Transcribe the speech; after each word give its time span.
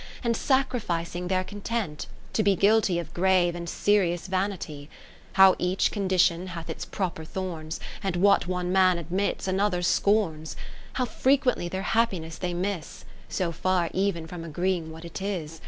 And 0.23 0.35
sacrificing 0.35 1.27
their 1.27 1.43
content, 1.43 2.07
to 2.33 2.41
be 2.41 2.55
Guilty 2.55 2.97
of 2.97 3.13
grave 3.13 3.53
and 3.53 3.69
serious 3.69 4.25
vanity; 4.25 4.89
How 5.33 5.55
each 5.59 5.91
condition 5.91 6.47
hath 6.47 6.71
its 6.71 6.85
proper 6.85 7.23
thorns. 7.23 7.79
And 8.01 8.15
what 8.15 8.47
one 8.47 8.71
man 8.71 8.97
admits, 8.97 9.47
another 9.47 9.83
scorns; 9.83 10.55
How 10.93 11.05
frequently 11.05 11.69
their 11.69 11.83
happiness 11.83 12.39
they 12.39 12.51
miss. 12.55 13.05
So 13.29 13.51
far 13.51 13.91
even 13.93 14.25
from 14.25 14.43
agreeing 14.43 14.89
what 14.91 15.05
it 15.05 15.21
is. 15.21 15.59